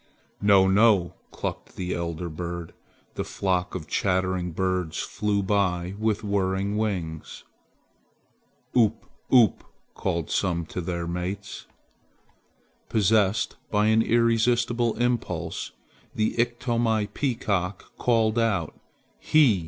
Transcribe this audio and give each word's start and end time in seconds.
"No, 0.41 0.67
no!" 0.67 1.13
clucked 1.29 1.75
the 1.75 1.93
elder 1.93 2.27
bird. 2.27 2.73
The 3.13 3.23
flock 3.23 3.75
of 3.75 3.85
chattering 3.85 4.51
birds 4.51 4.97
flew 4.97 5.43
by 5.43 5.93
with 5.99 6.23
whirring 6.23 6.75
wings. 6.75 7.43
"Oop! 8.75 9.05
oop!" 9.31 9.63
called 9.93 10.31
some 10.31 10.65
to 10.65 10.81
their 10.81 11.05
mates. 11.05 11.67
Possessed 12.89 13.57
by 13.69 13.89
an 13.89 14.01
irrepressible 14.01 14.95
impulse 14.97 15.71
the 16.15 16.33
Iktomi 16.39 17.05
peacock 17.13 17.95
called 17.99 18.39
out, 18.39 18.73
"He! 19.19 19.59